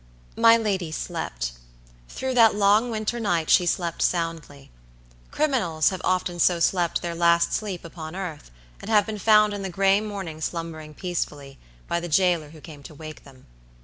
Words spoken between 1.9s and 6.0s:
Through that long winter night she slept soundly. Criminals